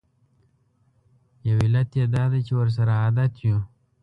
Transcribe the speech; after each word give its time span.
یو 1.47 1.57
علت 1.65 1.89
یې 1.99 2.05
دا 2.15 2.23
دی 2.31 2.41
چې 2.47 2.53
ورسره 2.59 2.91
عادت 3.03 3.31
یوو. 3.43 3.61